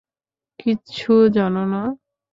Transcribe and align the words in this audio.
কিচ্ছু 0.59 1.11
জানো 1.35 1.63
না। 1.65 1.81